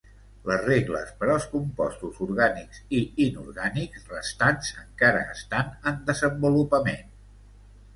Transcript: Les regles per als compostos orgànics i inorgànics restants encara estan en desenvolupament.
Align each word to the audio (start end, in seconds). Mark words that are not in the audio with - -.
Les 0.51 0.61
regles 0.69 1.11
per 1.19 1.29
als 1.33 1.45
compostos 1.51 2.17
orgànics 2.27 2.81
i 3.01 3.03
inorgànics 3.29 4.11
restants 4.17 4.75
encara 4.87 5.25
estan 5.39 5.75
en 5.93 6.05
desenvolupament. 6.13 7.11